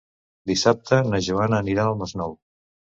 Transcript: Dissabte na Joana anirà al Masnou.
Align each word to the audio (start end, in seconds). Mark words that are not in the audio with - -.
Dissabte 0.51 0.99
na 1.11 1.21
Joana 1.29 1.61
anirà 1.67 1.87
al 1.87 2.05
Masnou. 2.05 2.39